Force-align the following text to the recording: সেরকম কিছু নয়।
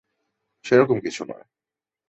সেরকম 0.65 0.97
কিছু 0.99 1.21
নয়। 1.25 1.45